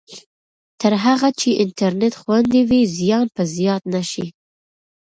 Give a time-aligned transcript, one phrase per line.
[0.81, 4.25] تر هغه چې انټرنېټ خوندي وي، زیان به زیات نه شي.